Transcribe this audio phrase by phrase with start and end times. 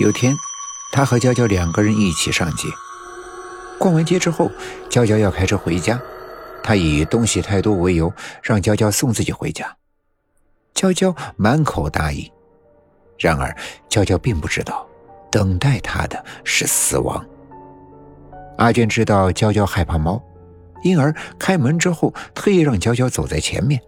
[0.00, 0.34] 有天，
[0.92, 2.66] 他和娇娇两个人一起上街。
[3.78, 4.50] 逛完街之后，
[4.88, 6.00] 娇娇要开车回家，
[6.62, 8.10] 他以东西太多为由，
[8.42, 9.76] 让娇娇送自己回家。
[10.72, 12.26] 娇娇满口答应，
[13.18, 13.54] 然而
[13.90, 14.86] 娇娇并不知道，
[15.30, 17.22] 等待她的是死亡。
[18.56, 20.18] 阿娟知道娇娇害怕猫，
[20.82, 23.78] 因而开门之后特意让娇娇走在前面。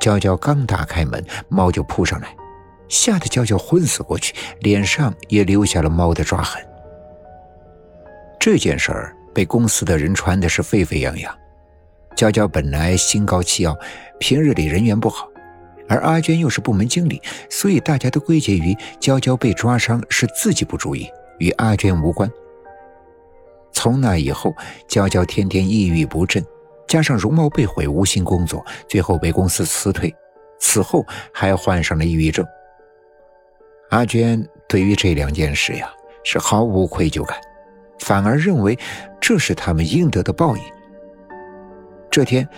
[0.00, 2.34] 娇娇刚打开门，猫就扑上来。
[2.88, 6.64] 吓得娇娇昏死过去，脸上也留下了猫的抓痕。
[8.38, 11.34] 这件事儿被公司的人传的是沸沸扬扬。
[12.14, 13.76] 娇娇本来心高气傲，
[14.20, 15.28] 平日里人缘不好，
[15.88, 17.20] 而阿娟又是部门经理，
[17.50, 21.08] 所以大家都归结于娇娇被抓伤是自己不注意，
[21.38, 22.30] 与阿娟无关。
[23.72, 24.54] 从那以后，
[24.86, 26.44] 娇娇天天抑郁不振，
[26.86, 30.14] 加上容貌被毁，无心工作，最后被公司辞退，
[30.60, 32.46] 此后还患上了抑郁症。
[33.94, 35.88] 阿娟对于这两件事呀
[36.24, 37.38] 是毫无愧疚感，
[38.00, 38.76] 反而认为
[39.20, 40.62] 这是他们应得的报应。
[42.10, 42.48] 这天，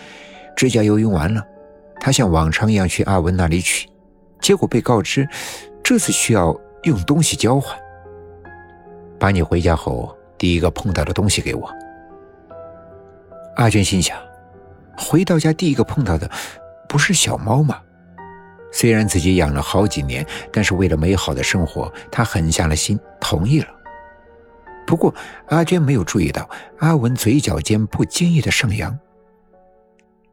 [0.56, 1.46] 指甲油用完了，
[2.00, 3.86] 他像往常一样去阿文那里取，
[4.40, 5.28] 结果被告知
[5.84, 7.78] 这次需要用东西交换。
[9.20, 11.70] 把你回家后第一个碰到的东西给我。
[13.56, 14.16] 阿娟心想，
[14.96, 16.30] 回到家第一个碰到的
[16.88, 17.82] 不是小猫吗？
[18.72, 23.68] 虽然自己养了好几年，但是为了美好的生活，他狠下了心，同意了。
[24.86, 25.14] 不过
[25.48, 28.96] 阿娟没有注意到阿文嘴角间不经意的上扬。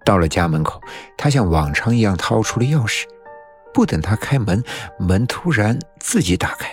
[0.06, 0.82] 到了家门口，
[1.18, 3.06] 他像往常一样掏出了钥匙，
[3.74, 4.62] 不等他开门，
[5.00, 6.68] 门突然自己打开。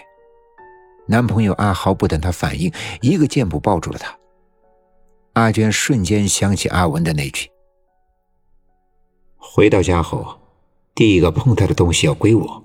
[1.06, 4.16] 男朋友阿豪不等他反应，一个箭步抱住了他。
[5.34, 7.48] 阿娟瞬间想起阿文的那句
[9.38, 10.38] ：“回到家后。”
[11.00, 12.62] 第一个碰到的东西要归我。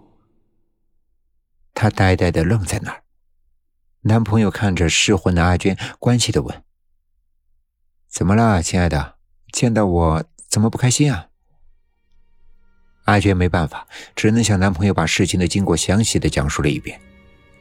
[1.74, 3.04] 他呆呆的愣在那儿。
[4.02, 6.64] 男朋友看着失魂的阿娟，关切的问
[8.12, 9.16] ：“怎么了，亲爱的？
[9.54, 11.28] 见到我怎么不开心啊？”
[13.08, 13.88] 阿娟没办法，
[14.18, 17.00] 只能向男朋友把事情的经过详细的讲述了一遍。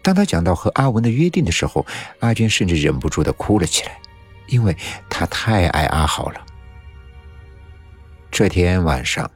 [0.02, 1.86] 当他讲到和阿文的约定的时候，
[2.18, 4.00] 阿娟甚至忍不住的哭了起来，
[4.48, 4.76] 因为
[5.08, 6.44] 她太爱阿豪了。
[8.28, 9.30] 这天晚上。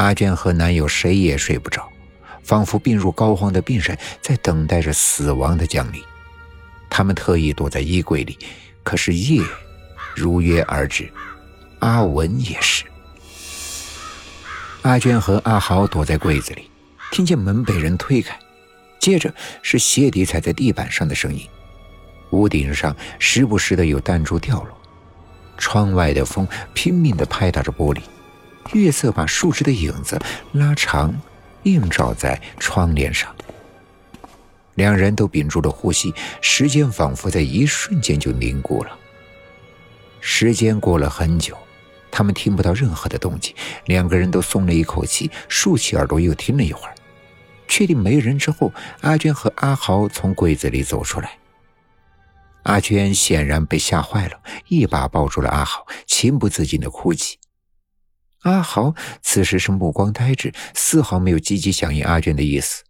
[0.00, 1.86] 阿娟和男友谁也睡不着，
[2.42, 6.02] 仿佛病入膏肓的病人，在等待着死亡的降临。
[6.88, 8.38] 他们特意躲在衣柜里，
[8.82, 9.42] 可是夜
[10.16, 11.12] 如约而至，
[11.80, 12.84] 阿文也是。
[14.80, 16.70] 阿娟和阿豪躲在柜子里，
[17.12, 18.34] 听见门被人推开，
[18.98, 19.30] 接着
[19.60, 21.46] 是鞋底踩在地板上的声音，
[22.30, 24.74] 屋顶上时不时的有弹珠掉落，
[25.58, 28.00] 窗外的风拼命地拍打着玻璃。
[28.72, 30.20] 月色把树枝的影子
[30.52, 31.14] 拉长，
[31.64, 33.34] 映照在窗帘上。
[34.74, 38.96] 两人都屏住了呼吸，时间仿佛在一瞬间就凝固了。
[40.20, 41.56] 时间过了很久，
[42.10, 43.54] 他们听不到任何的动静，
[43.86, 46.94] 两个人都松了一口气，竖起耳朵又听了一会儿，
[47.66, 51.38] 确定没人之后，阿娟和阿豪从柜子里走出来。
[52.62, 57.38] 阿娟显然被吓坏了，一把抱住了阿豪，情不自禁的哭泣。
[58.42, 62.82] 阿豪此时是目光呆滞，丝毫没有积极响应阿娟的意思，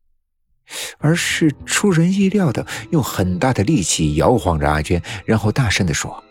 [0.98, 6.22] 而是出人意料的用很大的力气摇晃着阿娟，然后大声的说：“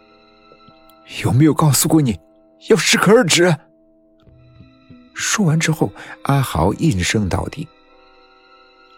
[1.21, 2.17] 有没有告诉过你
[2.69, 3.53] 要适可而止？”
[5.13, 5.91] 说完之后，
[6.23, 7.67] 阿豪应声倒地。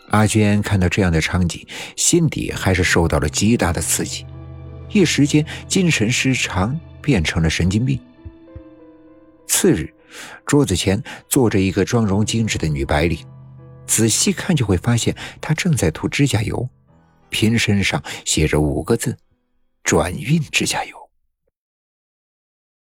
[0.10, 1.66] 阿娟看到这样的场景，
[1.96, 4.24] 心底还是受到了极大的刺激，
[4.92, 8.00] 一时间精神失常，变成了神经病。
[9.48, 9.92] 次日。
[10.46, 13.20] 桌子前坐着一个妆容精致的女白领，
[13.86, 16.70] 仔细看就会发现她正在涂指甲油，
[17.30, 19.18] 瓶身上写着五个字
[19.84, 20.96] ：“转运指甲油。”